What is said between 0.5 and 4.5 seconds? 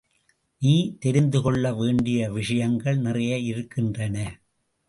நீ தெரிந்துகொள்ள வேண்டிய விஷயங்கள் நிறைய இருக்கின்றன.